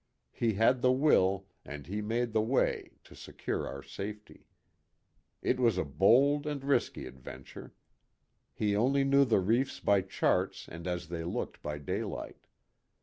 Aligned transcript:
He 0.31 0.53
had 0.53 0.81
the 0.81 0.91
will, 0.91 1.45
and 1.63 1.85
he 1.85 2.01
made 2.01 2.33
the 2.33 2.41
way, 2.41 2.93
to 3.03 3.13
secure 3.15 3.67
our 3.67 3.83
safety. 3.83 4.47
It 5.43 5.59
was 5.59 5.77
a 5.77 5.85
bold 5.85 6.47
and 6.47 6.63
risky 6.63 7.05
ad 7.05 7.19
venture. 7.19 7.75
He 8.51 8.75
only 8.75 9.03
knew 9.03 9.25
the 9.25 9.39
reefs 9.39 9.79
by 9.79 10.01
charts, 10.01 10.67
and 10.67 10.87
as 10.87 11.09
they 11.09 11.23
looked 11.23 11.61
by 11.61 11.77
daylight. 11.77 12.47